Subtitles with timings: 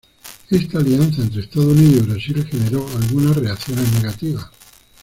[0.49, 4.49] Esta alianza entre Estados Unidos y Brasil generó algunas reacciones negativas.